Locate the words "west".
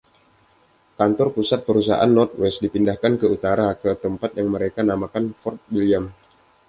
2.41-2.59